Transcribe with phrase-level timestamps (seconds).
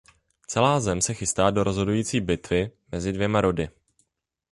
[0.47, 3.69] Celá zem se chystá do rozhodující bitvy mezi dvěma rody.